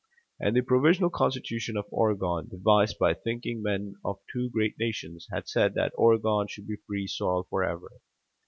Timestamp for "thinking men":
3.13-3.97